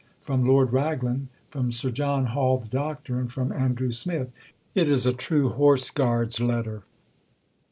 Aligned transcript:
from 0.19 0.43
Lord 0.43 0.73
Raglan, 0.73 1.29
from 1.51 1.71
Sir 1.71 1.91
John 1.91 2.25
Hall 2.25 2.57
(the 2.57 2.67
doctor) 2.67 3.19
and 3.19 3.31
from 3.31 3.51
Andrew 3.51 3.91
Smith. 3.91 4.31
It 4.73 4.89
is 4.89 5.05
a 5.05 5.13
true 5.13 5.49
"Horse 5.49 5.91
Guards" 5.91 6.39
letter. 6.39 6.81